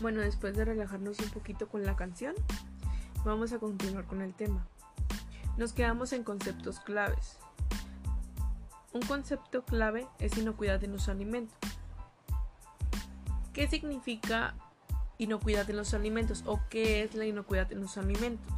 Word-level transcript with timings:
Bueno, 0.00 0.20
después 0.20 0.54
de 0.56 0.64
relajarnos 0.64 1.18
un 1.20 1.30
poquito 1.30 1.68
con 1.68 1.84
la 1.84 1.96
canción, 1.96 2.34
vamos 3.24 3.52
a 3.52 3.58
continuar 3.58 4.04
con 4.04 4.20
el 4.20 4.34
tema. 4.34 4.66
Nos 5.56 5.72
quedamos 5.72 6.12
en 6.12 6.22
conceptos 6.22 6.80
claves. 6.80 7.38
Un 8.92 9.00
concepto 9.02 9.64
clave 9.64 10.06
es 10.18 10.36
inocuidad 10.36 10.84
en 10.84 10.92
los 10.92 11.08
alimentos. 11.08 11.56
¿Qué 13.54 13.68
significa 13.68 14.54
inocuidad 15.16 15.68
en 15.70 15.76
los 15.76 15.94
alimentos 15.94 16.42
o 16.44 16.60
qué 16.68 17.02
es 17.02 17.14
la 17.14 17.24
inocuidad 17.24 17.72
en 17.72 17.80
los 17.80 17.96
alimentos? 17.96 18.52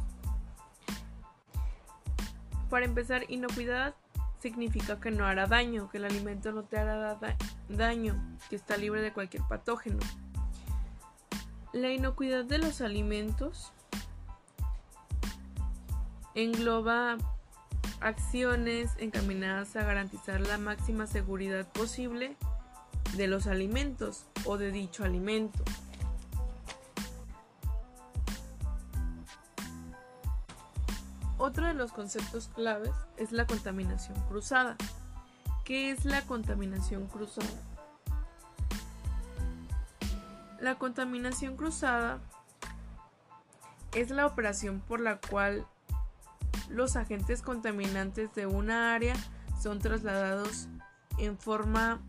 Para 2.69 2.85
empezar, 2.85 3.23
inocuidad 3.29 3.95
significa 4.39 4.99
que 4.99 5.09
no 5.09 5.25
hará 5.25 5.47
daño, 5.47 5.89
que 5.89 5.97
el 5.97 6.05
alimento 6.05 6.51
no 6.51 6.63
te 6.63 6.77
hará 6.77 7.17
daño, 7.69 8.37
que 8.49 8.57
está 8.57 8.75
libre 8.75 9.01
de 9.01 9.13
cualquier 9.13 9.43
patógeno. 9.43 9.99
La 11.71 11.91
inocuidad 11.91 12.45
de 12.45 12.57
los 12.57 12.81
alimentos 12.81 13.71
engloba 16.33 17.17
acciones 18.01 18.91
encaminadas 18.97 19.75
a 19.75 19.83
garantizar 19.83 20.41
la 20.41 20.57
máxima 20.57 21.05
seguridad 21.05 21.67
posible 21.71 22.35
de 23.15 23.27
los 23.27 23.45
alimentos 23.45 24.25
o 24.45 24.57
de 24.57 24.71
dicho 24.71 25.03
alimento. 25.03 25.63
Otro 31.37 31.67
de 31.67 31.73
los 31.73 31.91
conceptos 31.91 32.49
claves 32.49 32.91
es 33.17 33.31
la 33.31 33.45
contaminación 33.45 34.19
cruzada. 34.27 34.75
¿Qué 35.65 35.91
es 35.91 36.03
la 36.03 36.23
contaminación 36.23 37.07
cruzada? 37.07 37.47
La 40.61 40.75
contaminación 40.75 41.55
cruzada 41.55 42.19
es 43.93 44.09
la 44.09 44.25
operación 44.25 44.81
por 44.81 44.99
la 44.99 45.19
cual 45.19 45.65
los 46.69 46.95
agentes 46.95 47.41
contaminantes 47.41 48.33
de 48.35 48.45
una 48.45 48.93
área 48.93 49.15
son 49.61 49.79
trasladados 49.79 50.67
en 51.17 51.37
forma 51.37 51.99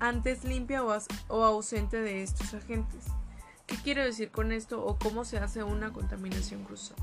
antes 0.00 0.44
limpia 0.44 0.82
o, 0.84 1.44
ausente 1.44 2.00
de 2.00 2.22
estos 2.22 2.52
agentes. 2.54 3.04
¿Qué 3.66 3.76
quiero 3.76 4.02
decir 4.02 4.30
con 4.32 4.50
esto 4.50 4.84
o 4.84 4.98
cómo 4.98 5.24
se 5.24 5.38
hace 5.38 5.62
una 5.62 5.92
contaminación 5.92 6.64
cruzada? 6.64 7.02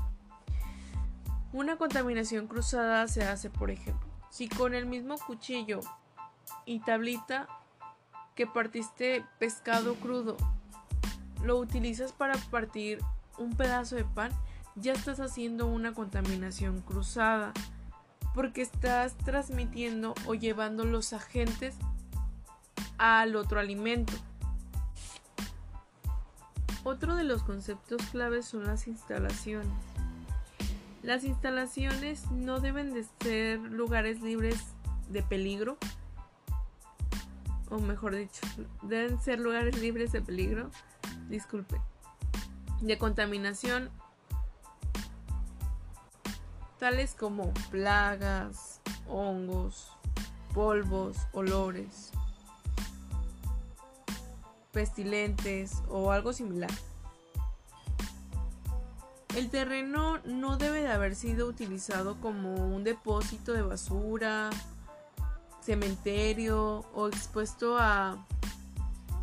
Una 1.52 1.78
contaminación 1.78 2.46
cruzada 2.46 3.08
se 3.08 3.24
hace, 3.24 3.48
por 3.48 3.70
ejemplo, 3.70 4.06
si 4.30 4.48
con 4.48 4.74
el 4.74 4.84
mismo 4.84 5.16
cuchillo 5.18 5.80
y 6.66 6.80
tablita 6.80 7.48
que 8.40 8.46
partiste 8.46 9.22
pescado 9.38 9.96
crudo 9.96 10.38
lo 11.44 11.58
utilizas 11.58 12.12
para 12.12 12.38
partir 12.50 12.98
un 13.36 13.54
pedazo 13.54 13.96
de 13.96 14.06
pan, 14.06 14.32
ya 14.76 14.94
estás 14.94 15.20
haciendo 15.20 15.66
una 15.66 15.92
contaminación 15.92 16.80
cruzada 16.80 17.52
porque 18.34 18.62
estás 18.62 19.14
transmitiendo 19.18 20.14
o 20.26 20.32
llevando 20.32 20.86
los 20.86 21.12
agentes 21.12 21.76
al 22.96 23.36
otro 23.36 23.60
alimento. 23.60 24.14
Otro 26.82 27.16
de 27.16 27.24
los 27.24 27.42
conceptos 27.42 28.00
claves 28.10 28.46
son 28.46 28.64
las 28.64 28.88
instalaciones. 28.88 29.68
Las 31.02 31.24
instalaciones 31.24 32.30
no 32.30 32.58
deben 32.58 32.94
de 32.94 33.04
ser 33.20 33.58
lugares 33.58 34.22
libres 34.22 34.58
de 35.10 35.22
peligro, 35.22 35.76
o 37.70 37.78
mejor 37.78 38.16
dicho, 38.16 38.40
deben 38.82 39.20
ser 39.20 39.38
lugares 39.38 39.78
libres 39.80 40.12
de 40.12 40.20
peligro, 40.20 40.70
disculpe, 41.28 41.80
de 42.80 42.98
contaminación, 42.98 43.90
tales 46.78 47.14
como 47.14 47.52
plagas, 47.70 48.80
hongos, 49.06 49.92
polvos, 50.52 51.16
olores, 51.32 52.10
pestilentes 54.72 55.82
o 55.88 56.10
algo 56.10 56.32
similar. 56.32 56.70
El 59.36 59.48
terreno 59.48 60.18
no 60.24 60.56
debe 60.56 60.80
de 60.80 60.90
haber 60.90 61.14
sido 61.14 61.46
utilizado 61.46 62.20
como 62.20 62.54
un 62.54 62.82
depósito 62.82 63.52
de 63.52 63.62
basura, 63.62 64.50
cementerio 65.60 66.84
o 66.94 67.08
expuesto 67.08 67.76
a 67.78 68.26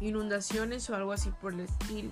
inundaciones 0.01 0.89
o 0.89 0.95
algo 0.95 1.11
así 1.11 1.31
por 1.41 1.53
el 1.53 1.61
estilo. 1.61 2.11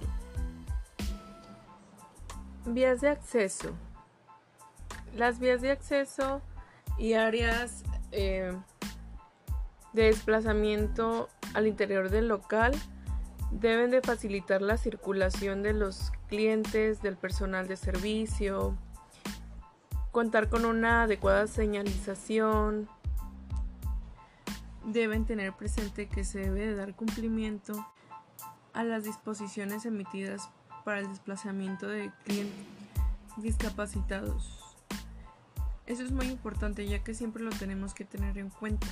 Vías 2.65 3.01
de 3.01 3.09
acceso. 3.09 3.73
Las 5.15 5.39
vías 5.39 5.61
de 5.61 5.71
acceso 5.71 6.41
y 6.97 7.13
áreas 7.13 7.83
eh, 8.11 8.51
de 9.93 10.03
desplazamiento 10.03 11.29
al 11.53 11.67
interior 11.67 12.09
del 12.09 12.27
local 12.27 12.73
deben 13.51 13.91
de 13.91 14.01
facilitar 14.01 14.61
la 14.61 14.77
circulación 14.77 15.63
de 15.63 15.73
los 15.73 16.11
clientes, 16.27 17.01
del 17.01 17.15
personal 17.15 17.67
de 17.67 17.77
servicio, 17.77 18.75
contar 20.11 20.49
con 20.49 20.65
una 20.65 21.03
adecuada 21.03 21.47
señalización, 21.47 22.89
deben 24.85 25.25
tener 25.25 25.53
presente 25.53 26.07
que 26.07 26.23
se 26.23 26.39
debe 26.39 26.67
de 26.67 26.75
dar 26.75 26.95
cumplimiento 26.95 27.85
a 28.73 28.83
las 28.83 29.03
disposiciones 29.03 29.85
emitidas 29.85 30.49
para 30.83 30.99
el 30.99 31.07
desplazamiento 31.07 31.87
de 31.87 32.11
clientes 32.23 32.65
discapacitados. 33.37 34.61
Eso 35.87 36.03
es 36.03 36.11
muy 36.11 36.27
importante 36.27 36.87
ya 36.87 37.03
que 37.03 37.13
siempre 37.13 37.43
lo 37.43 37.51
tenemos 37.51 37.93
que 37.93 38.05
tener 38.05 38.37
en 38.37 38.49
cuenta. 38.49 38.87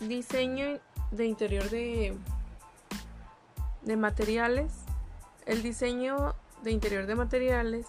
Diseño 0.00 0.80
de 1.10 1.26
interior 1.26 1.68
de, 1.70 2.16
de 3.82 3.96
materiales. 3.96 4.72
El 5.46 5.62
diseño 5.62 6.34
de 6.62 6.70
interior 6.70 7.06
de 7.06 7.14
materiales 7.14 7.86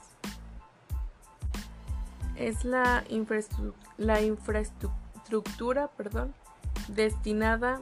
es 2.48 2.66
la, 2.66 3.04
la 3.98 4.22
infraestructura 4.22 5.88
perdón, 5.90 6.34
destinada 6.88 7.82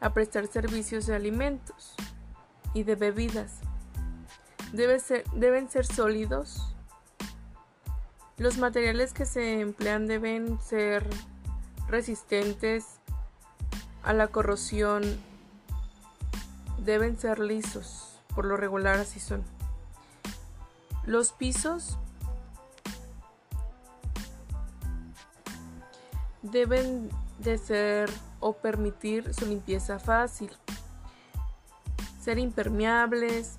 a 0.00 0.12
prestar 0.12 0.46
servicios 0.46 1.06
de 1.06 1.14
alimentos 1.14 1.94
y 2.74 2.82
de 2.82 2.94
bebidas. 2.94 3.60
Debe 4.72 4.98
ser, 5.00 5.24
deben 5.30 5.70
ser 5.70 5.86
sólidos. 5.86 6.74
Los 8.36 8.58
materiales 8.58 9.12
que 9.12 9.26
se 9.26 9.60
emplean 9.60 10.06
deben 10.06 10.60
ser 10.60 11.08
resistentes 11.88 12.98
a 14.02 14.12
la 14.12 14.28
corrosión 14.28 15.02
deben 16.78 17.18
ser 17.18 17.38
lisos, 17.38 18.18
por 18.34 18.44
lo 18.44 18.56
regular 18.56 18.98
así 18.98 19.20
son. 19.20 19.42
Los 21.04 21.32
pisos 21.32 21.98
deben 26.54 27.10
de 27.40 27.58
ser 27.58 28.08
o 28.38 28.52
permitir 28.54 29.34
su 29.34 29.44
limpieza 29.44 29.98
fácil, 29.98 30.50
ser 32.20 32.38
impermeables, 32.38 33.58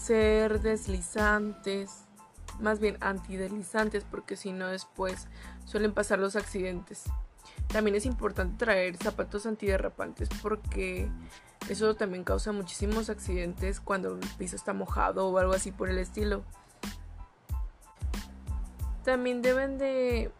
ser 0.00 0.60
deslizantes, 0.60 2.04
más 2.60 2.78
bien 2.78 2.96
antideslizantes 3.00 4.04
porque 4.04 4.36
si 4.36 4.52
no 4.52 4.68
después 4.68 5.26
suelen 5.64 5.92
pasar 5.92 6.20
los 6.20 6.36
accidentes. 6.36 7.02
También 7.66 7.96
es 7.96 8.06
importante 8.06 8.64
traer 8.64 8.96
zapatos 8.96 9.44
antiderrapantes 9.46 10.28
porque 10.40 11.10
eso 11.68 11.96
también 11.96 12.22
causa 12.22 12.52
muchísimos 12.52 13.10
accidentes 13.10 13.80
cuando 13.80 14.14
el 14.14 14.28
piso 14.38 14.54
está 14.54 14.72
mojado 14.72 15.28
o 15.28 15.38
algo 15.38 15.52
así 15.52 15.72
por 15.72 15.88
el 15.88 15.98
estilo. 15.98 16.44
También 19.02 19.42
deben 19.42 19.78
de 19.78 20.30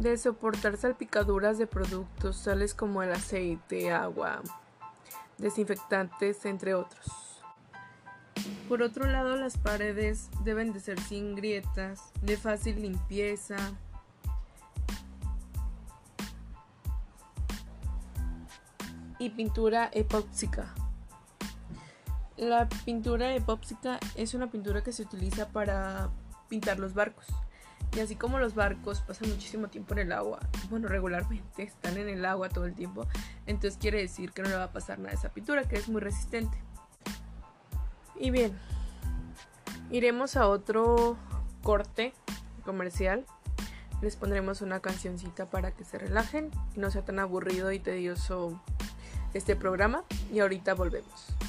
de 0.00 0.16
soportar 0.16 0.78
salpicaduras 0.78 1.58
de 1.58 1.66
productos 1.66 2.42
tales 2.42 2.72
como 2.72 3.02
el 3.02 3.12
aceite, 3.12 3.92
agua, 3.92 4.40
desinfectantes, 5.36 6.46
entre 6.46 6.74
otros. 6.74 7.42
Por 8.66 8.80
otro 8.80 9.04
lado, 9.04 9.36
las 9.36 9.58
paredes 9.58 10.30
deben 10.42 10.72
de 10.72 10.80
ser 10.80 10.98
sin 10.98 11.34
grietas, 11.34 12.12
de 12.22 12.38
fácil 12.38 12.80
limpieza. 12.80 13.56
Y 19.18 19.28
pintura 19.30 19.90
epóxica. 19.92 20.74
La 22.38 22.70
pintura 22.86 23.34
epóxica 23.34 24.00
es 24.14 24.32
una 24.32 24.50
pintura 24.50 24.82
que 24.82 24.92
se 24.92 25.02
utiliza 25.02 25.48
para 25.48 26.08
pintar 26.48 26.78
los 26.78 26.94
barcos. 26.94 27.26
Y 27.96 28.00
así 28.00 28.14
como 28.14 28.38
los 28.38 28.54
barcos 28.54 29.00
pasan 29.00 29.30
muchísimo 29.30 29.68
tiempo 29.68 29.94
en 29.94 30.00
el 30.00 30.12
agua, 30.12 30.38
bueno, 30.68 30.88
regularmente 30.88 31.62
están 31.62 31.96
en 31.96 32.08
el 32.08 32.24
agua 32.24 32.48
todo 32.48 32.66
el 32.66 32.74
tiempo, 32.74 33.06
entonces 33.46 33.78
quiere 33.80 33.98
decir 33.98 34.32
que 34.32 34.42
no 34.42 34.48
le 34.48 34.56
va 34.56 34.64
a 34.64 34.72
pasar 34.72 34.98
nada 34.98 35.10
a 35.10 35.14
esa 35.14 35.30
pintura, 35.30 35.64
que 35.64 35.76
es 35.76 35.88
muy 35.88 36.00
resistente. 36.00 36.56
Y 38.18 38.30
bien, 38.30 38.56
iremos 39.90 40.36
a 40.36 40.46
otro 40.46 41.16
corte 41.62 42.12
comercial. 42.64 43.24
Les 44.02 44.16
pondremos 44.16 44.62
una 44.62 44.80
cancioncita 44.80 45.46
para 45.50 45.72
que 45.72 45.84
se 45.84 45.98
relajen 45.98 46.50
y 46.74 46.80
no 46.80 46.90
sea 46.90 47.04
tan 47.04 47.18
aburrido 47.18 47.72
y 47.72 47.78
tedioso 47.78 48.62
este 49.34 49.56
programa. 49.56 50.04
Y 50.32 50.40
ahorita 50.40 50.74
volvemos. 50.74 51.39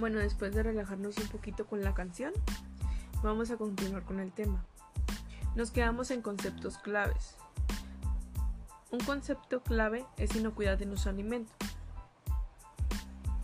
Bueno, 0.00 0.18
después 0.18 0.54
de 0.54 0.62
relajarnos 0.62 1.18
un 1.18 1.28
poquito 1.28 1.66
con 1.66 1.82
la 1.84 1.92
canción, 1.92 2.32
vamos 3.22 3.50
a 3.50 3.58
continuar 3.58 4.02
con 4.02 4.18
el 4.18 4.32
tema. 4.32 4.64
Nos 5.54 5.70
quedamos 5.70 6.10
en 6.10 6.22
conceptos 6.22 6.78
claves. 6.78 7.36
Un 8.90 9.00
concepto 9.00 9.62
clave 9.62 10.06
es 10.16 10.34
inocuidad 10.34 10.80
en 10.80 10.90
los 10.90 11.06
alimentos. 11.06 11.54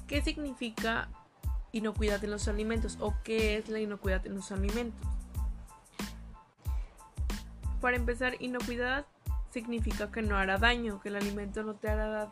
¿Qué 0.07 0.23
significa 0.23 1.11
inocuidad 1.73 2.25
en 2.25 2.31
los 2.31 2.49
alimentos 2.49 2.97
o 3.01 3.15
qué 3.23 3.59
es 3.59 3.69
la 3.69 3.79
inocuidad 3.79 4.27
en 4.27 4.35
los 4.35 4.51
alimentos? 4.51 5.07
Para 7.83 7.99
empezar, 7.99 8.35
inocuidad 8.41 9.05
significa 9.51 10.11
que 10.11 10.23
no 10.23 10.39
hará 10.39 10.57
daño, 10.57 11.03
que 11.03 11.11
el 11.11 11.17
alimento 11.17 11.63
no 11.65 11.75
te 11.75 11.91
hará 11.91 12.31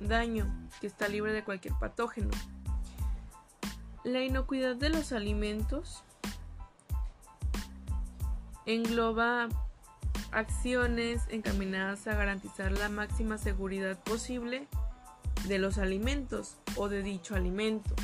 daño, 0.00 0.66
que 0.80 0.86
está 0.86 1.08
libre 1.08 1.34
de 1.34 1.44
cualquier 1.44 1.74
patógeno. 1.78 2.30
La 4.06 4.22
inocuidad 4.22 4.76
de 4.76 4.88
los 4.88 5.10
alimentos 5.10 6.04
engloba 8.64 9.48
acciones 10.30 11.22
encaminadas 11.28 12.06
a 12.06 12.14
garantizar 12.14 12.70
la 12.70 12.88
máxima 12.88 13.36
seguridad 13.36 13.98
posible 14.04 14.68
de 15.48 15.58
los 15.58 15.78
alimentos 15.78 16.56
o 16.76 16.88
de 16.88 17.02
dicho 17.02 17.34
alimento. 17.34 17.96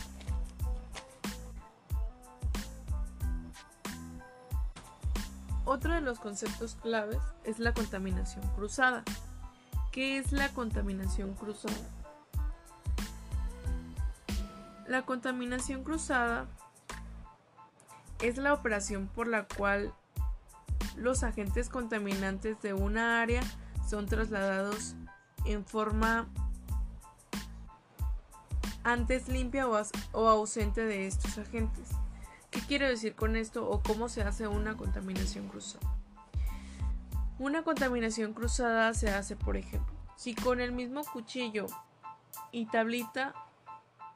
Otro 5.65 5.95
de 5.95 6.01
los 6.01 6.19
conceptos 6.19 6.75
claves 6.83 7.21
es 7.45 7.61
la 7.61 7.73
contaminación 7.73 8.45
cruzada. 8.57 9.05
¿Qué 9.93 10.19
es 10.19 10.33
la 10.33 10.49
contaminación 10.49 11.35
cruzada? 11.35 12.02
La 14.87 15.03
contaminación 15.03 15.85
cruzada 15.85 16.47
es 18.21 18.37
la 18.37 18.55
operación 18.55 19.09
por 19.09 19.27
la 19.27 19.47
cual 19.47 19.93
los 20.97 21.23
agentes 21.23 21.69
contaminantes 21.69 22.61
de 22.63 22.75
una 22.75 23.21
área 23.21 23.43
son 23.89 24.07
trasladados 24.07 24.95
en 25.45 25.65
forma 25.65 26.29
antes 28.85 29.29
limpia 29.29 29.69
o, 29.69 30.29
ausente 30.29 30.85
de 30.85 31.07
estos 31.07 31.39
agentes. 31.39 31.89
¿Qué 32.51 32.61
quiero 32.61 32.87
decir 32.87 33.15
con 33.15 33.37
esto 33.37 33.69
o 33.69 33.83
cómo 33.83 34.09
se 34.09 34.23
hace 34.23 34.47
una 34.47 34.77
contaminación 34.77 35.49
cruzada? 35.49 35.87
Una 37.39 37.63
contaminación 37.63 38.35
cruzada 38.35 38.93
se 38.95 39.11
hace, 39.11 39.37
por 39.37 39.57
ejemplo, 39.57 39.95
si 40.17 40.35
con 40.35 40.61
el 40.61 40.73
mismo 40.73 41.03
cuchillo 41.05 41.67
y 42.51 42.67
tablita 42.67 43.35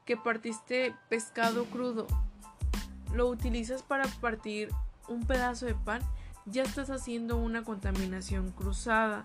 que 0.07 0.17
partiste 0.17 0.95
pescado 1.11 1.67
crudo, 1.67 2.07
lo 3.13 3.29
utilizas 3.29 3.83
para 3.83 4.07
partir 4.21 4.71
un 5.09 5.27
pedazo 5.27 5.67
de 5.67 5.75
pan, 5.75 6.01
ya 6.47 6.63
estás 6.63 6.91
haciendo 6.91 7.37
una 7.37 7.65
contaminación 7.65 8.53
cruzada, 8.53 9.23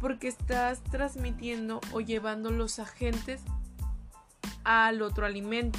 porque 0.00 0.26
estás 0.26 0.82
transmitiendo 0.84 1.80
o 1.92 2.00
llevando 2.00 2.50
los 2.50 2.80
agentes 2.80 3.40
al 4.64 5.02
otro 5.02 5.24
alimento. 5.24 5.78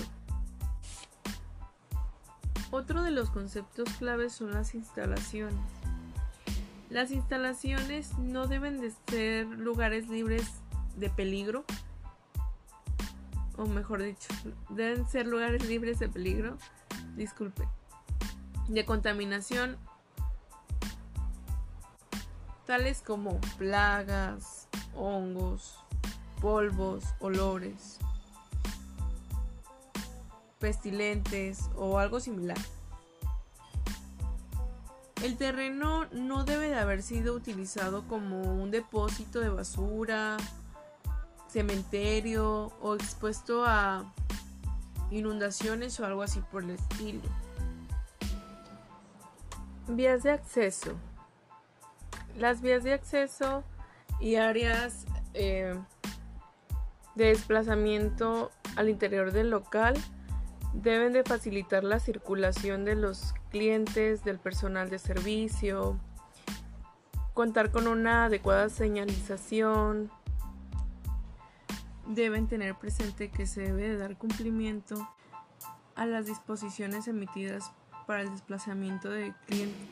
Otro 2.72 3.04
de 3.04 3.12
los 3.12 3.30
conceptos 3.30 3.90
claves 4.00 4.34
son 4.34 4.52
las 4.54 4.74
instalaciones. 4.74 5.60
Las 6.90 7.12
instalaciones 7.12 8.18
no 8.18 8.48
deben 8.48 8.80
de 8.80 8.94
ser 9.10 9.46
lugares 9.48 10.08
libres 10.08 10.48
de 10.96 11.10
peligro, 11.10 11.66
o 13.58 13.66
mejor 13.66 14.02
dicho, 14.02 14.28
deben 14.70 15.08
ser 15.08 15.28
lugares 15.28 15.66
libres 15.66 16.00
de 16.00 16.10
peligro, 16.10 16.58
disculpe, 17.16 17.68
de 18.68 18.86
contaminación, 18.86 19.78
tales 22.66 23.02
como 23.02 23.40
plagas, 23.58 24.68
hongos, 24.96 25.78
polvos, 26.42 27.04
olores, 27.20 28.00
pestilentes 30.60 31.70
o 31.76 32.00
algo 32.00 32.20
similar. 32.20 32.58
El 35.24 35.38
terreno 35.38 36.06
no 36.12 36.44
debe 36.44 36.68
de 36.68 36.76
haber 36.76 37.02
sido 37.02 37.34
utilizado 37.34 38.06
como 38.08 38.42
un 38.42 38.72
depósito 38.72 39.40
de 39.40 39.50
basura, 39.50 40.36
cementerio 41.54 42.74
o 42.82 42.96
expuesto 42.96 43.64
a 43.64 44.12
inundaciones 45.12 46.00
o 46.00 46.06
algo 46.06 46.24
así 46.24 46.42
por 46.52 46.64
el 46.64 46.72
estilo. 46.72 47.22
Vías 49.88 50.24
de 50.24 50.32
acceso. 50.32 50.94
Las 52.38 52.62
vías 52.62 52.84
de 52.84 52.94
acceso 52.94 53.64
y 54.20 54.36
áreas 54.36 55.06
eh, 55.36 55.76
de 57.14 57.26
desplazamiento 57.26 58.50
al 58.76 58.90
interior 58.90 59.32
del 59.32 59.52
local 59.52 59.94
deben 60.74 61.14
de 61.14 61.24
facilitar 61.24 61.84
la 61.84 62.00
circulación 62.00 62.84
de 62.84 62.96
los 62.96 63.36
clientes, 63.52 64.24
del 64.24 64.40
personal 64.40 64.90
de 64.90 64.98
servicio, 64.98 66.00
contar 67.36 67.70
con 67.70 67.88
una 67.88 68.26
adecuada 68.26 68.70
señalización, 68.70 70.10
deben 72.08 72.48
tener 72.48 72.76
presente 72.76 73.30
que 73.32 73.46
se 73.46 73.62
debe 73.62 73.90
de 73.90 73.98
dar 73.98 74.18
cumplimiento 74.18 75.08
a 75.96 76.06
las 76.06 76.26
disposiciones 76.26 77.08
emitidas 77.08 77.72
para 78.08 78.22
el 78.22 78.32
desplazamiento 78.32 79.10
de 79.10 79.34
clientes 79.48 79.88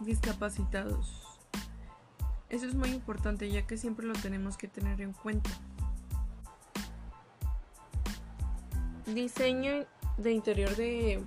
discapacitados. 0.00 1.38
Eso 2.48 2.66
es 2.66 2.74
muy 2.74 2.90
importante 2.90 3.50
ya 3.50 3.66
que 3.66 3.76
siempre 3.76 4.06
lo 4.06 4.14
tenemos 4.14 4.56
que 4.56 4.68
tener 4.68 5.00
en 5.00 5.12
cuenta. 5.12 5.50
Diseño 9.06 9.86
de 10.18 10.32
interior 10.32 10.74
de, 10.76 11.22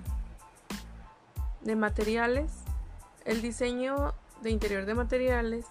de 1.61 1.75
materiales. 1.75 2.51
El 3.25 3.41
diseño 3.41 4.13
de 4.41 4.51
interior 4.51 4.85
de 4.85 4.93
materiales 4.93 5.65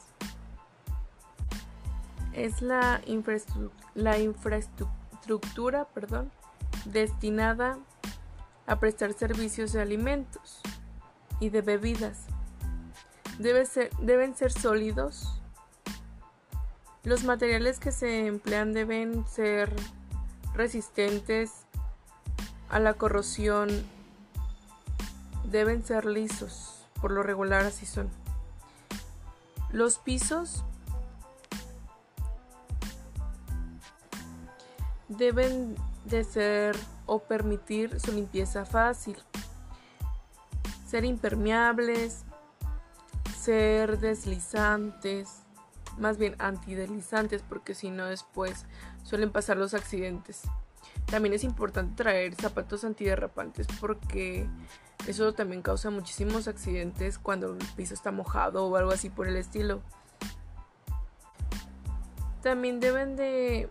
es 2.37 2.61
la, 2.61 3.01
la 3.95 4.19
infraestructura 4.19 5.87
perdón, 5.87 6.31
destinada 6.85 7.79
a 8.67 8.79
prestar 8.79 9.15
servicios 9.15 9.73
de 9.73 9.81
alimentos 9.81 10.61
y 11.41 11.49
de 11.49 11.63
bebidas. 11.63 12.27
Debe 13.39 13.65
ser, 13.65 13.91
deben 13.99 14.37
ser 14.37 14.53
sólidos. 14.53 15.41
Los 17.05 17.25
materiales 17.25 17.81
que 17.81 17.93
se 17.93 18.27
emplean 18.27 18.73
deben 18.73 19.27
ser 19.27 19.73
resistentes 20.55 21.67
a 22.69 22.79
la 22.81 22.95
corrosión. 22.95 23.69
Deben 25.45 25.85
ser 25.85 26.05
lisos, 26.05 26.85
por 27.01 27.13
lo 27.13 27.23
regular 27.23 27.65
así 27.65 27.87
son. 27.87 28.11
Los 29.71 29.99
pisos 29.99 30.65
deben 35.17 35.77
de 36.05 36.25
ser 36.25 36.77
o 37.07 37.21
permitir 37.21 38.01
su 38.01 38.13
limpieza 38.13 38.65
fácil, 38.65 39.17
ser 40.87 41.05
impermeables, 41.05 42.25
ser 43.39 43.99
deslizantes, 43.99 45.43
más 45.99 46.19
bien 46.19 46.35
antideslizantes 46.39 47.43
porque 47.43 47.75
si 47.75 47.91
no 47.91 48.07
después 48.07 48.67
suelen 49.03 49.33
pasar 49.33 49.57
los 49.57 49.75
accidentes. 49.75 50.43
También 51.07 51.35
es 51.35 51.45
importante 51.45 52.03
traer 52.03 52.35
zapatos 52.35 52.85
antiderrapantes 52.85 53.67
porque 53.81 54.49
Eso 55.07 55.33
también 55.35 55.63
causa 55.63 55.91
muchísimos 55.91 56.49
accidentes 56.49 57.19
cuando 57.19 57.53
el 57.53 57.65
piso 57.77 57.95
está 57.95 58.11
mojado 58.11 58.67
o 58.67 58.77
algo 58.77 58.91
así 58.91 59.09
por 59.09 59.29
el 59.29 59.37
estilo. 59.37 59.81
También 62.43 62.81
deben 62.81 63.15
de 63.15 63.71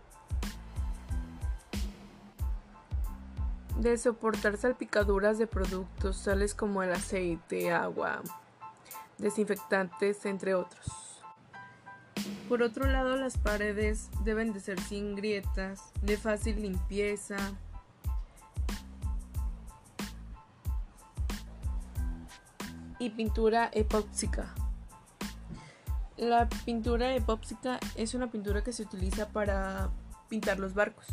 de 3.78 3.98
soportar 3.98 4.56
salpicaduras 4.56 5.38
de 5.38 5.46
productos 5.46 6.24
tales 6.24 6.54
como 6.54 6.82
el 6.82 6.92
aceite, 6.92 7.72
agua, 7.72 8.22
desinfectantes, 9.18 10.24
entre 10.24 10.54
otros. 10.54 10.86
Por 12.48 12.62
otro 12.62 12.86
lado, 12.86 13.16
las 13.16 13.36
paredes 13.38 14.08
deben 14.24 14.52
de 14.52 14.60
ser 14.60 14.80
sin 14.80 15.14
grietas, 15.14 15.92
de 16.02 16.16
fácil 16.16 16.62
limpieza. 16.62 17.36
Y 22.98 23.10
pintura 23.10 23.68
epóxica. 23.74 24.54
La 26.16 26.48
pintura 26.64 27.14
epóxica 27.14 27.78
es 27.94 28.14
una 28.14 28.30
pintura 28.30 28.64
que 28.64 28.72
se 28.72 28.84
utiliza 28.84 29.28
para 29.28 29.90
pintar 30.30 30.58
los 30.58 30.72
barcos. 30.72 31.06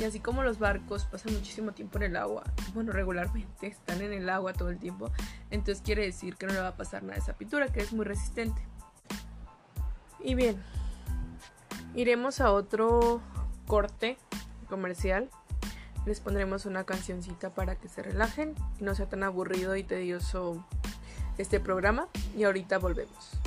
Y 0.00 0.04
así 0.04 0.18
como 0.18 0.42
los 0.42 0.58
barcos 0.58 1.04
pasan 1.04 1.34
muchísimo 1.34 1.72
tiempo 1.72 1.98
en 1.98 2.04
el 2.04 2.16
agua, 2.16 2.44
bueno, 2.72 2.90
regularmente 2.90 3.66
están 3.66 4.00
en 4.00 4.14
el 4.14 4.30
agua 4.30 4.54
todo 4.54 4.70
el 4.70 4.78
tiempo, 4.78 5.12
entonces 5.50 5.82
quiere 5.84 6.02
decir 6.06 6.36
que 6.36 6.46
no 6.46 6.54
le 6.54 6.60
va 6.60 6.68
a 6.68 6.76
pasar 6.76 7.02
nada 7.02 7.16
a 7.16 7.18
esa 7.18 7.34
pintura, 7.34 7.68
que 7.68 7.80
es 7.80 7.92
muy 7.92 8.06
resistente. 8.06 8.62
Y 10.18 10.34
bien, 10.34 10.62
iremos 11.94 12.40
a 12.40 12.50
otro 12.50 13.20
corte 13.66 14.16
comercial. 14.70 15.28
Les 16.06 16.20
pondremos 16.20 16.64
una 16.64 16.84
cancioncita 16.84 17.50
para 17.50 17.76
que 17.76 17.90
se 17.90 18.02
relajen 18.02 18.54
y 18.78 18.84
no 18.84 18.94
sea 18.94 19.06
tan 19.06 19.22
aburrido 19.22 19.76
y 19.76 19.84
tedioso 19.84 20.66
este 21.36 21.60
programa. 21.60 22.08
Y 22.34 22.44
ahorita 22.44 22.78
volvemos. 22.78 23.38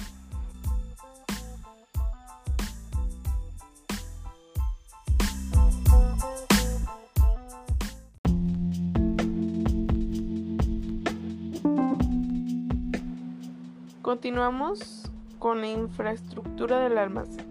Continuamos 14.13 15.09
con 15.39 15.61
la 15.61 15.71
infraestructura 15.71 16.77
del 16.77 16.99
almacén. 16.99 17.47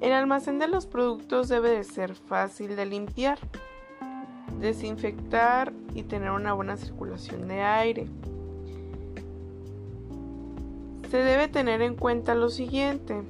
El 0.00 0.12
almacén 0.12 0.58
de 0.58 0.66
los 0.66 0.86
productos 0.86 1.48
debe 1.48 1.68
de 1.68 1.84
ser 1.84 2.14
fácil 2.14 2.74
de 2.74 2.86
limpiar, 2.86 3.38
desinfectar 4.58 5.74
y 5.94 6.04
tener 6.04 6.30
una 6.30 6.54
buena 6.54 6.78
circulación 6.78 7.48
de 7.48 7.60
aire. 7.60 8.06
Se 11.10 11.18
debe 11.18 11.48
tener 11.48 11.82
en 11.82 11.96
cuenta 11.96 12.34
lo 12.34 12.48
siguiente. 12.48 13.22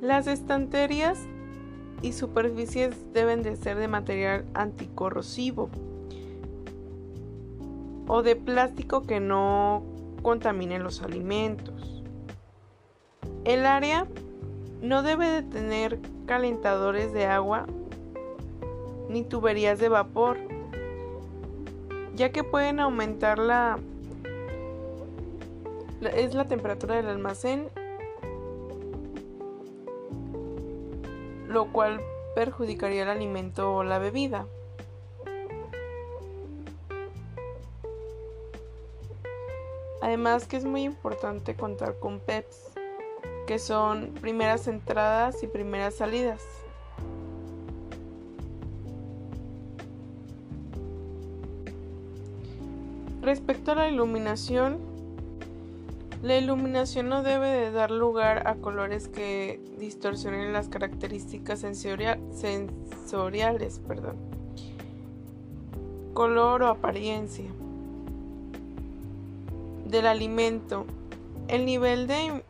Las 0.00 0.26
estanterías 0.26 1.20
y 2.02 2.14
superficies 2.14 2.96
deben 3.12 3.44
de 3.44 3.54
ser 3.54 3.76
de 3.76 3.86
material 3.86 4.44
anticorrosivo 4.54 5.70
o 8.06 8.22
de 8.22 8.36
plástico 8.36 9.02
que 9.02 9.20
no 9.20 9.82
contamine 10.22 10.78
los 10.78 11.02
alimentos. 11.02 12.02
El 13.44 13.66
área 13.66 14.06
no 14.82 15.02
debe 15.02 15.26
de 15.26 15.42
tener 15.42 15.98
calentadores 16.26 17.12
de 17.12 17.26
agua 17.26 17.66
ni 19.08 19.22
tuberías 19.22 19.78
de 19.78 19.88
vapor, 19.88 20.38
ya 22.14 22.32
que 22.32 22.44
pueden 22.44 22.80
aumentar 22.80 23.38
la 23.38 23.78
es 26.02 26.34
la 26.34 26.44
temperatura 26.46 26.96
del 26.96 27.06
almacén, 27.06 27.68
lo 31.48 31.72
cual 31.72 32.00
perjudicaría 32.34 33.04
el 33.04 33.08
alimento 33.08 33.76
o 33.76 33.82
la 33.82 33.98
bebida. 33.98 34.46
Además 40.06 40.46
que 40.46 40.56
es 40.56 40.64
muy 40.64 40.84
importante 40.84 41.56
contar 41.56 41.98
con 41.98 42.20
PEPs, 42.20 42.70
que 43.48 43.58
son 43.58 44.14
primeras 44.20 44.68
entradas 44.68 45.42
y 45.42 45.48
primeras 45.48 45.96
salidas. 45.96 46.44
Respecto 53.20 53.72
a 53.72 53.74
la 53.74 53.88
iluminación, 53.88 54.78
la 56.22 56.38
iluminación 56.38 57.08
no 57.08 57.24
debe 57.24 57.48
de 57.48 57.72
dar 57.72 57.90
lugar 57.90 58.46
a 58.46 58.54
colores 58.54 59.08
que 59.08 59.58
distorsionen 59.76 60.52
las 60.52 60.68
características 60.68 61.58
sensoriales, 61.58 63.80
perdón. 63.80 64.14
color 66.14 66.62
o 66.62 66.68
apariencia 66.68 67.50
del 69.88 70.06
alimento. 70.06 70.86
El 71.48 71.64
nivel 71.64 72.06
de 72.06 72.42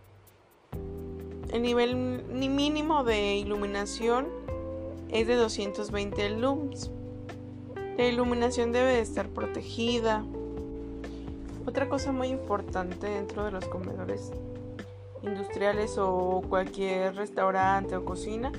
el 1.53 1.63
nivel 1.63 1.97
mínimo 1.97 3.05
de 3.05 3.37
iluminación 3.37 4.27
es 5.11 5.27
de 5.27 5.37
220 5.37 6.31
lums. 6.31 6.91
La 7.97 8.07
iluminación 8.07 8.73
debe 8.73 8.95
de 8.95 9.01
estar 9.01 9.29
protegida. 9.29 10.25
Otra 11.67 11.89
cosa 11.89 12.13
muy 12.13 12.29
importante 12.29 13.09
dentro 13.09 13.45
de 13.45 13.53
los 13.53 13.65
comedores 13.67 14.33
industriales 15.23 15.97
o 15.99 16.43
cualquier 16.49 17.15
restaurante 17.15 17.97
o 17.97 18.05
cocina 18.05 18.53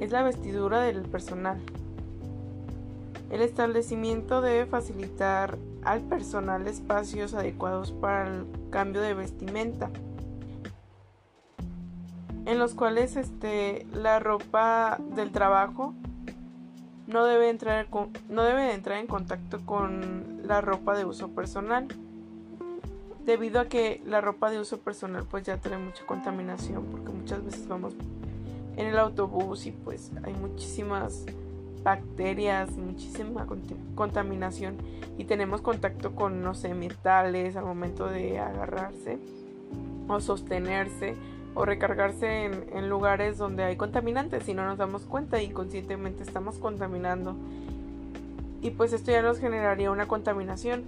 es 0.00 0.10
la 0.10 0.22
vestidura 0.22 0.82
del 0.82 1.02
personal. 1.02 1.60
El 3.30 3.40
establecimiento 3.40 4.40
debe 4.40 4.66
facilitar 4.66 5.56
al 5.84 6.00
personal 6.02 6.66
espacios 6.66 7.34
adecuados 7.34 7.92
para 7.92 8.28
el 8.28 8.46
cambio 8.70 9.00
de 9.00 9.14
vestimenta, 9.14 9.90
en 12.44 12.58
los 12.58 12.74
cuales 12.74 13.16
este, 13.16 13.86
la 13.92 14.18
ropa 14.18 14.98
del 15.14 15.30
trabajo 15.30 15.94
no 17.06 17.24
debe, 17.24 17.50
entrar, 17.50 17.88
no 18.28 18.42
debe 18.42 18.72
entrar 18.74 18.98
en 18.98 19.06
contacto 19.06 19.60
con 19.64 20.40
la 20.44 20.60
ropa 20.60 20.96
de 20.96 21.04
uso 21.04 21.28
personal 21.28 21.88
debido 23.24 23.60
a 23.60 23.66
que 23.66 24.02
la 24.04 24.20
ropa 24.20 24.50
de 24.50 24.58
uso 24.58 24.80
personal 24.80 25.24
pues 25.30 25.44
ya 25.44 25.56
trae 25.58 25.78
mucha 25.78 26.04
contaminación 26.06 26.84
porque 26.86 27.12
muchas 27.12 27.44
veces 27.44 27.68
vamos 27.68 27.94
en 28.76 28.86
el 28.86 28.98
autobús 28.98 29.66
y 29.66 29.72
pues 29.72 30.10
hay 30.24 30.32
muchísimas 30.34 31.24
bacterias, 31.82 32.76
muchísima 32.76 33.46
contaminación 33.94 34.76
y 35.18 35.24
tenemos 35.24 35.60
contacto 35.60 36.14
con, 36.14 36.42
no 36.42 36.54
sé, 36.54 36.74
metales 36.74 37.56
al 37.56 37.64
momento 37.64 38.06
de 38.06 38.38
agarrarse 38.38 39.18
o 40.08 40.20
sostenerse 40.20 41.14
o 41.54 41.64
recargarse 41.64 42.44
en, 42.44 42.66
en 42.72 42.88
lugares 42.88 43.38
donde 43.38 43.64
hay 43.64 43.76
contaminantes 43.76 44.48
y 44.48 44.54
no 44.54 44.64
nos 44.64 44.78
damos 44.78 45.02
cuenta 45.02 45.42
y 45.42 45.50
conscientemente 45.50 46.22
estamos 46.22 46.58
contaminando 46.58 47.36
y 48.62 48.70
pues 48.70 48.92
esto 48.92 49.10
ya 49.10 49.22
nos 49.22 49.38
generaría 49.38 49.90
una 49.90 50.06
contaminación. 50.06 50.84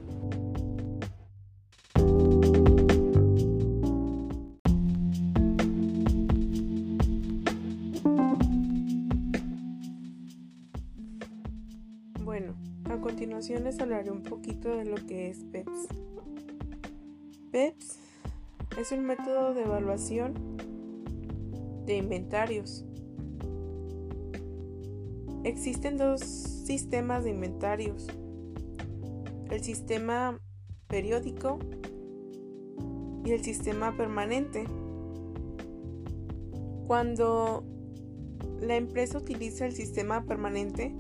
Les 13.53 13.79
hablaré 13.79 14.11
un 14.11 14.23
poquito 14.23 14.75
de 14.75 14.87
lo 14.87 14.97
que 15.07 15.29
es 15.29 15.45
PEPS. 15.45 15.89
PEPS 17.53 17.99
es 18.79 18.91
un 18.91 19.05
método 19.05 19.53
de 19.53 19.63
evaluación 19.63 20.33
de 21.85 21.99
inventarios. 21.99 22.87
Existen 25.45 25.99
dos 25.99 26.21
sistemas 26.21 27.25
de 27.25 27.31
inventarios. 27.31 28.07
El 29.51 29.63
sistema 29.63 30.41
periódico 30.89 31.59
y 33.27 33.33
el 33.33 33.45
sistema 33.45 33.95
permanente. 33.95 34.65
Cuando 36.87 37.63
la 38.61 38.77
empresa 38.77 39.19
utiliza 39.19 39.67
el 39.67 39.73
sistema 39.73 40.25
permanente, 40.25 40.95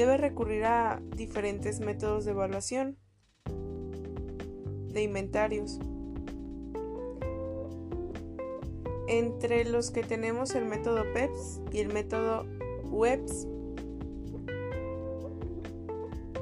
debe 0.00 0.16
recurrir 0.16 0.64
a 0.64 0.98
diferentes 1.14 1.78
métodos 1.80 2.24
de 2.24 2.30
evaluación 2.30 2.96
de 3.44 5.02
inventarios. 5.02 5.78
Entre 9.08 9.66
los 9.66 9.90
que 9.90 10.02
tenemos 10.02 10.54
el 10.54 10.64
método 10.64 11.04
PEPS 11.12 11.60
y 11.70 11.80
el 11.80 11.92
método 11.92 12.46
WEBS. 12.84 13.46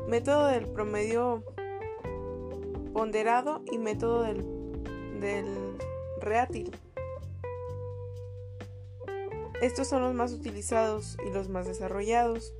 método 0.06 0.46
del 0.46 0.68
promedio 0.68 1.42
ponderado 2.92 3.62
y 3.72 3.78
método 3.78 4.22
del, 4.22 4.44
del 5.20 5.76
reátil. 6.20 6.70
Estos 9.60 9.88
son 9.88 10.02
los 10.02 10.14
más 10.14 10.32
utilizados 10.32 11.18
y 11.26 11.30
los 11.30 11.48
más 11.48 11.66
desarrollados. 11.66 12.54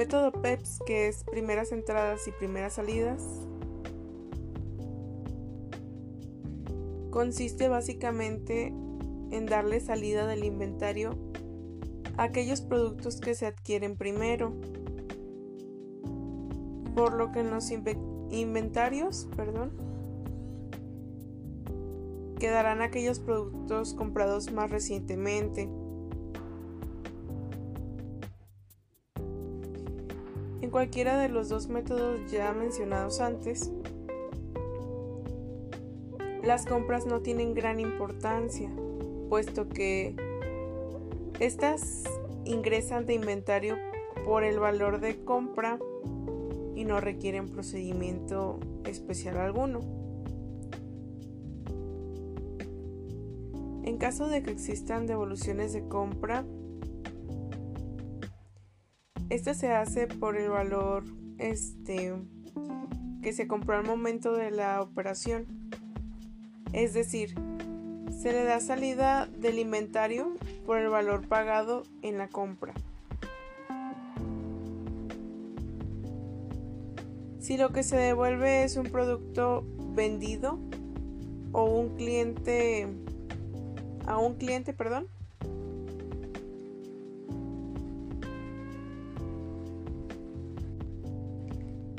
Método 0.00 0.32
PEPS, 0.32 0.78
que 0.86 1.08
es 1.08 1.24
primeras 1.24 1.72
entradas 1.72 2.26
y 2.26 2.32
primeras 2.32 2.72
salidas, 2.72 3.22
consiste 7.10 7.68
básicamente 7.68 8.68
en 9.30 9.44
darle 9.44 9.78
salida 9.78 10.26
del 10.26 10.44
inventario 10.44 11.18
a 12.16 12.22
aquellos 12.22 12.62
productos 12.62 13.20
que 13.20 13.34
se 13.34 13.44
adquieren 13.44 13.94
primero, 13.94 14.54
por 16.94 17.12
lo 17.12 17.30
que 17.30 17.40
en 17.40 17.50
los 17.50 17.70
inventarios, 17.70 19.28
perdón, 19.36 19.70
quedarán 22.38 22.80
aquellos 22.80 23.18
productos 23.18 23.92
comprados 23.92 24.50
más 24.50 24.70
recientemente. 24.70 25.68
Cualquiera 30.70 31.18
de 31.18 31.28
los 31.28 31.48
dos 31.48 31.68
métodos 31.68 32.30
ya 32.30 32.52
mencionados 32.52 33.20
antes, 33.20 33.72
las 36.44 36.64
compras 36.64 37.06
no 37.06 37.20
tienen 37.20 37.54
gran 37.54 37.80
importancia, 37.80 38.70
puesto 39.28 39.68
que 39.68 40.14
estas 41.40 42.04
ingresan 42.44 43.04
de 43.06 43.14
inventario 43.14 43.76
por 44.24 44.44
el 44.44 44.60
valor 44.60 45.00
de 45.00 45.24
compra 45.24 45.78
y 46.76 46.84
no 46.84 47.00
requieren 47.00 47.48
procedimiento 47.48 48.60
especial 48.84 49.38
alguno. 49.38 49.80
En 53.82 53.98
caso 53.98 54.28
de 54.28 54.42
que 54.44 54.52
existan 54.52 55.06
devoluciones 55.06 55.72
de 55.72 55.88
compra, 55.88 56.44
esto 59.30 59.54
se 59.54 59.72
hace 59.72 60.08
por 60.08 60.36
el 60.36 60.50
valor 60.50 61.04
este, 61.38 62.14
que 63.22 63.32
se 63.32 63.46
compró 63.46 63.76
al 63.76 63.86
momento 63.86 64.32
de 64.32 64.50
la 64.50 64.82
operación. 64.82 65.46
Es 66.72 66.94
decir, 66.94 67.34
se 68.10 68.32
le 68.32 68.44
da 68.44 68.60
salida 68.60 69.26
del 69.26 69.60
inventario 69.60 70.34
por 70.66 70.78
el 70.78 70.88
valor 70.88 71.26
pagado 71.28 71.84
en 72.02 72.18
la 72.18 72.28
compra. 72.28 72.74
Si 77.38 77.56
lo 77.56 77.70
que 77.70 77.82
se 77.82 77.96
devuelve 77.96 78.64
es 78.64 78.76
un 78.76 78.86
producto 78.86 79.64
vendido 79.94 80.58
o 81.52 81.64
un 81.64 81.96
cliente 81.96 82.86
a 84.06 84.18
un 84.18 84.34
cliente, 84.34 84.72
perdón. 84.72 85.08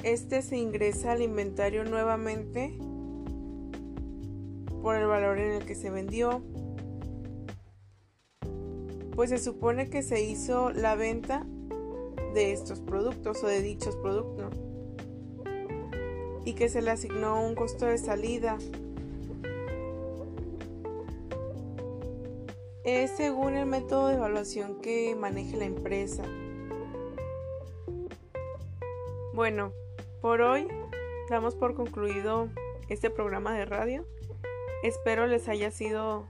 Este 0.03 0.41
se 0.41 0.57
ingresa 0.57 1.11
al 1.11 1.21
inventario 1.21 1.83
nuevamente 1.83 2.75
por 4.81 4.95
el 4.95 5.05
valor 5.05 5.37
en 5.37 5.51
el 5.51 5.65
que 5.65 5.75
se 5.75 5.91
vendió. 5.91 6.41
Pues 9.15 9.29
se 9.29 9.37
supone 9.37 9.89
que 9.89 10.01
se 10.01 10.23
hizo 10.23 10.71
la 10.71 10.95
venta 10.95 11.45
de 12.33 12.51
estos 12.51 12.79
productos 12.79 13.43
o 13.43 13.47
de 13.47 13.61
dichos 13.61 13.95
productos 13.97 14.53
y 16.45 16.53
que 16.53 16.69
se 16.69 16.81
le 16.81 16.89
asignó 16.89 17.45
un 17.45 17.53
costo 17.53 17.85
de 17.85 17.99
salida 17.99 18.57
es 22.83 23.11
según 23.11 23.53
el 23.53 23.67
método 23.67 24.07
de 24.07 24.15
evaluación 24.15 24.81
que 24.81 25.15
maneje 25.15 25.57
la 25.57 25.65
empresa. 25.65 26.23
Bueno, 29.33 29.71
por 30.21 30.41
hoy 30.41 30.67
damos 31.29 31.55
por 31.55 31.73
concluido 31.73 32.49
este 32.89 33.09
programa 33.09 33.53
de 33.53 33.65
radio. 33.65 34.05
Espero 34.83 35.25
les 35.25 35.49
haya 35.49 35.71
sido 35.71 36.27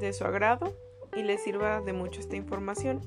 de 0.00 0.12
su 0.12 0.24
agrado 0.24 0.74
y 1.16 1.22
les 1.22 1.42
sirva 1.44 1.80
de 1.80 1.92
mucho 1.92 2.20
esta 2.20 2.36
información. 2.36 3.00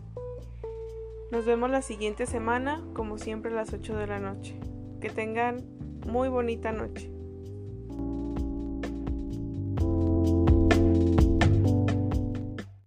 Nos 1.32 1.46
vemos 1.46 1.70
la 1.70 1.82
siguiente 1.82 2.26
semana, 2.26 2.82
como 2.94 3.17
siempre 3.17 3.52
a 3.52 3.56
las 3.56 3.74
8 3.74 3.96
de 3.96 4.08
la 4.08 4.20
noche. 4.20 4.58
Que 5.02 5.10
tengan 5.10 5.65
muy 6.06 6.30
bonita 6.30 6.72
noche. 6.72 7.12